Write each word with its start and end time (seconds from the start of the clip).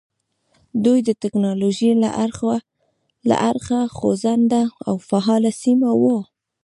دوی 0.83 0.99
د 1.07 1.09
ټکنالوژۍ 1.21 1.91
له 3.29 3.35
اړخه 3.49 3.79
خوځنده 3.97 4.63
او 4.87 4.95
فعاله 5.09 5.51
سیمه 5.63 5.89
وه. 6.01 6.17